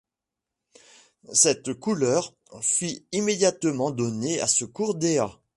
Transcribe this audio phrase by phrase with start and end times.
[1.31, 5.27] Cette couleur fit immédiatement donner à ce cours d’ea